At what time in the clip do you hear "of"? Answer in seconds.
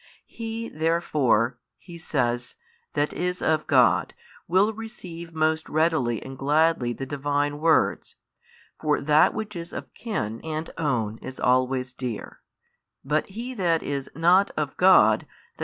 3.39-3.67, 9.71-9.93, 14.57-14.75